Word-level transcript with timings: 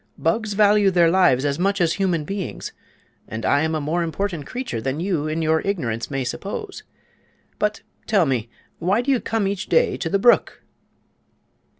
Bugs 0.17 0.53
value 0.53 0.89
their 0.89 1.11
lives 1.11 1.45
as 1.45 1.59
much 1.59 1.79
as 1.79 1.93
human 1.93 2.25
beings, 2.25 2.73
and 3.27 3.45
I 3.45 3.61
am 3.61 3.75
a 3.75 3.79
more 3.79 4.01
important 4.01 4.47
creature 4.47 4.81
than 4.81 4.99
you, 4.99 5.27
in 5.27 5.43
your 5.43 5.61
ignorance, 5.61 6.09
may 6.09 6.23
suppose. 6.23 6.81
But, 7.59 7.83
tell 8.07 8.25
me, 8.25 8.49
why 8.79 9.01
do 9.03 9.11
you 9.11 9.19
come 9.19 9.47
each 9.47 9.67
day 9.69 9.97
to 9.97 10.09
the 10.09 10.17
brook?" 10.17 10.63